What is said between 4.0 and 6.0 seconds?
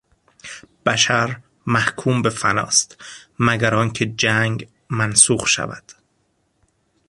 جنگ منسوخ شود.